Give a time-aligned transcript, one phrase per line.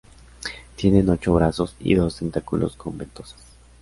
[0.77, 3.37] Tienen ocho brazos y dos tentáculos con ventosas.